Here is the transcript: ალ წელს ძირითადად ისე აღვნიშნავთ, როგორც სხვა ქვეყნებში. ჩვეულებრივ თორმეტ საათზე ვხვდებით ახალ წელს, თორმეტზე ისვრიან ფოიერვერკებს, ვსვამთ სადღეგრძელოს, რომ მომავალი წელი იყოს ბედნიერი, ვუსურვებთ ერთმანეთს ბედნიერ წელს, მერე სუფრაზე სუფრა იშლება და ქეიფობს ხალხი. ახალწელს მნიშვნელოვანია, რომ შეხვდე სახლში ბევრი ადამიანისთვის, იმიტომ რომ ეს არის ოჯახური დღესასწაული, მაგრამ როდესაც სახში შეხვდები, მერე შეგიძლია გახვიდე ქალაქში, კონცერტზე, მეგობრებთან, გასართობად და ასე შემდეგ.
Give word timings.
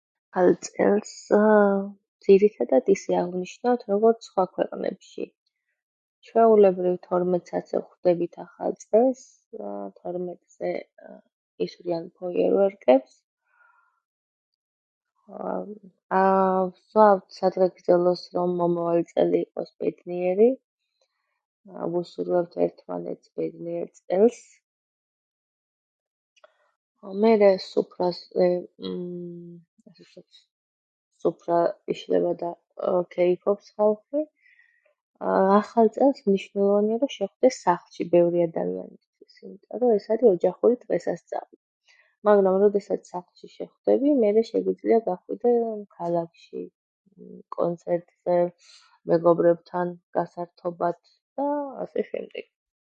ალ 0.39 0.49
წელს 0.67 1.11
ძირითადად 2.25 2.85
ისე 2.93 3.15
აღვნიშნავთ, 3.21 3.81
როგორც 3.93 4.19
სხვა 4.29 4.45
ქვეყნებში. 4.57 5.25
ჩვეულებრივ 6.27 6.95
თორმეტ 7.07 7.51
საათზე 7.51 7.81
ვხვდებით 7.83 8.35
ახალ 8.43 8.71
წელს, 8.83 9.21
თორმეტზე 9.99 10.71
ისვრიან 11.67 12.05
ფოიერვერკებს, 12.19 13.15
ვსვამთ 16.75 17.25
სადღეგრძელოს, 17.39 18.23
რომ 18.37 18.55
მომავალი 18.61 19.05
წელი 19.13 19.37
იყოს 19.45 19.69
ბედნიერი, 19.83 20.49
ვუსურვებთ 21.95 22.53
ერთმანეთს 22.67 23.27
ბედნიერ 23.41 23.89
წელს, 24.03 24.39
მერე 27.25 27.51
სუფრაზე 27.67 28.47
სუფრა 31.21 31.57
იშლება 31.93 32.31
და 32.43 32.49
ქეიფობს 33.15 33.67
ხალხი. 33.77 34.21
ახალწელს 35.55 36.19
მნიშვნელოვანია, 36.27 36.95
რომ 37.03 37.11
შეხვდე 37.15 37.49
სახლში 37.55 38.05
ბევრი 38.13 38.39
ადამიანისთვის, 38.45 39.33
იმიტომ 39.47 39.81
რომ 39.83 39.91
ეს 39.97 40.07
არის 40.15 40.29
ოჯახური 40.29 40.77
დღესასწაული, 40.85 41.59
მაგრამ 42.29 42.57
როდესაც 42.63 43.11
სახში 43.13 43.49
შეხვდები, 43.57 44.13
მერე 44.23 44.43
შეგიძლია 44.49 44.97
გახვიდე 45.09 45.51
ქალაქში, 45.99 46.63
კონცერტზე, 47.59 48.39
მეგობრებთან, 49.13 49.93
გასართობად 50.19 50.99
და 51.35 51.47
ასე 51.85 52.07
შემდეგ. 52.09 52.51